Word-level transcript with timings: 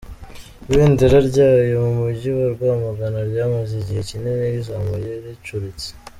Ibendera 0.73 1.17
ryayo 1.29 1.75
mu 1.85 1.93
Mujyi 2.01 2.29
wa 2.37 2.47
Rwamagana 2.53 3.19
ryamaze 3.29 3.73
igihe 3.81 4.01
kinini 4.09 4.45
rizamuye 4.55 5.11
ricuritse. 5.25 5.89